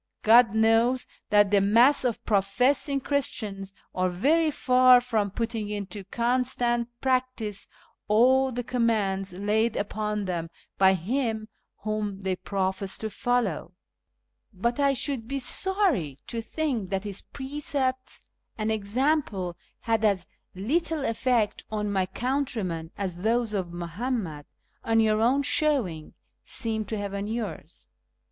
God 0.23 0.55
knows 0.55 1.05
that 1.29 1.51
the 1.51 1.61
mass 1.61 2.03
of 2.03 2.25
professing 2.25 2.99
Christians 3.01 3.75
are 3.93 4.09
very 4.09 4.49
far 4.49 4.99
from 4.99 5.29
putting 5.29 5.69
into 5.69 6.03
constant 6.05 6.89
practice 7.01 7.67
all 8.07 8.51
the 8.51 8.63
commands 8.63 9.33
laid 9.33 9.75
upon 9.75 10.25
them 10.25 10.49
by 10.79 10.95
Him 10.95 11.49
whom 11.83 12.23
they 12.23 12.35
profess 12.35 12.97
to 12.97 13.11
follow; 13.11 13.73
but 14.51 14.79
I 14.79 14.93
should 14.93 15.27
be 15.27 15.37
sorry 15.37 16.17
to 16.25 16.41
think 16.41 16.89
that 16.89 17.03
His 17.03 17.21
precepts 17.21 18.23
and 18.57 18.71
example 18.71 19.55
had 19.81 20.03
as 20.03 20.25
little 20.55 21.05
effect 21.05 21.63
on 21.69 21.91
my 21.91 22.07
countrymen 22.07 22.89
as 22.97 23.21
those 23.21 23.53
of 23.53 23.71
Muhammad, 23.71 24.47
on 24.83 24.99
your 24.99 25.21
own 25.21 25.43
showing, 25.43 26.15
seem 26.43 26.85
to 26.85 26.97
have 26.97 27.13
on 27.13 27.27
yours." 27.27 27.91